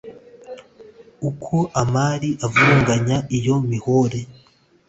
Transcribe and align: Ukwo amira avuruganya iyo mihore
Ukwo 1.29 1.57
amira 1.81 2.29
avuruganya 2.45 3.17
iyo 3.37 3.55
mihore 3.69 4.19